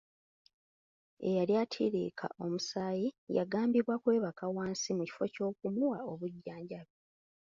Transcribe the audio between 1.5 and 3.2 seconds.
attiirika omusaayi